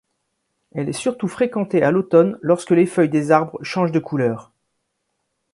[0.71, 4.51] Elle est surtout fréquentée à l'automne, lorsque les feuilles des arbres changent de couleur.